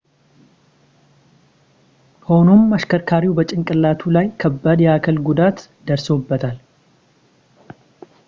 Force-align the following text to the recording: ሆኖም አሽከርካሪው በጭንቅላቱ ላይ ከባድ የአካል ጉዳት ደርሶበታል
ሆኖም 2.27 2.61
አሽከርካሪው 2.77 3.35
በጭንቅላቱ 3.39 4.01
ላይ 4.17 4.27
ከባድ 4.43 4.79
የአካል 4.85 5.19
ጉዳት 5.27 5.59
ደርሶበታል 5.89 6.57